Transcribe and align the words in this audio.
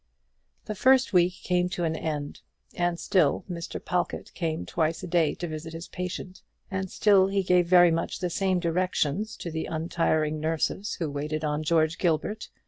The 0.65 0.73
first 0.73 1.13
week 1.13 1.35
came 1.43 1.69
to 1.69 1.83
an 1.83 1.95
end, 1.95 2.39
and 2.73 2.99
still 2.99 3.45
Mr. 3.47 3.79
Pawlkatt 3.79 4.33
came 4.33 4.65
twice 4.65 5.03
a 5.03 5.07
day 5.07 5.35
to 5.35 5.47
visit 5.47 5.73
his 5.73 5.87
patient; 5.87 6.41
and 6.71 6.89
still 6.89 7.27
he 7.27 7.43
gave 7.43 7.67
very 7.67 7.91
much 7.91 8.17
the 8.17 8.31
same 8.31 8.59
directions 8.59 9.37
to 9.37 9.51
the 9.51 9.65
untiring 9.67 10.39
nurses 10.39 10.95
who 10.95 11.11
waited 11.11 11.43
on 11.45 11.61
George 11.61 11.99
Gilbert. 11.99 12.49